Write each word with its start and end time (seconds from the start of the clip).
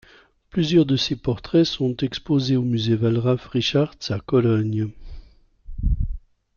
Plusieurs 0.49 0.87
de 0.87 0.95
ses 0.97 1.15
portraits 1.15 1.63
sont 1.63 1.95
exposés 1.97 2.55
au 2.57 2.63
Musée 2.63 2.95
Wallraf 2.95 3.45
Richartz 3.49 4.09
à 4.09 4.19
Cologne. 4.19 4.89